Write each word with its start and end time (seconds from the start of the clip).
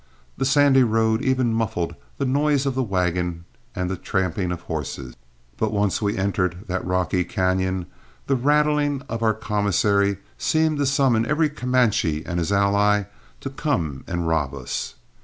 The 0.35 0.45
sandy 0.45 0.81
road 0.81 1.21
even 1.21 1.53
muffled 1.53 1.93
the 2.17 2.25
noise 2.25 2.65
of 2.65 2.73
the 2.73 2.81
wagon 2.81 3.45
and 3.75 3.87
the 3.87 3.95
tramping 3.95 4.51
of 4.51 4.61
horses; 4.61 5.13
but 5.57 5.71
once 5.71 6.01
we 6.01 6.17
entered 6.17 6.65
that 6.65 6.83
rocky 6.83 7.23
cañon, 7.23 7.85
the 8.25 8.35
rattling 8.35 9.03
of 9.07 9.21
our 9.21 9.35
commissary 9.35 10.17
seemed 10.39 10.79
to 10.79 10.87
summon 10.87 11.27
every 11.27 11.49
Comanche 11.51 12.23
and 12.25 12.39
his 12.39 12.51
ally 12.51 13.03
to 13.41 13.51
come 13.51 14.03
and 14.07 14.27
rob 14.27 14.55
us. 14.55 14.95